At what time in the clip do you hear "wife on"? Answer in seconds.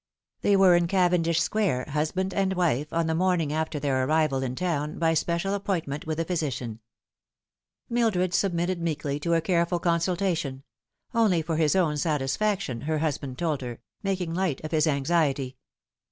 2.55-3.05